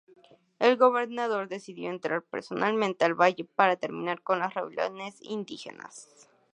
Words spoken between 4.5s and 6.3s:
rebeliones indígenas.